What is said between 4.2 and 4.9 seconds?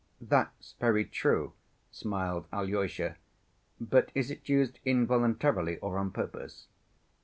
it used